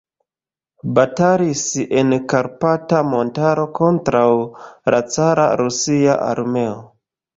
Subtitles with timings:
[0.95, 1.61] Batalis
[2.01, 4.27] en Karpata montaro kontraŭ
[4.97, 6.75] la cara rusia armeo.